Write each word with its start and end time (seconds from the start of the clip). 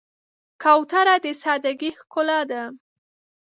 کوتره 0.63 1.15
د 1.23 1.25
سادګۍ 1.41 1.91
ښکلا 1.99 2.39
ده. 2.49 2.63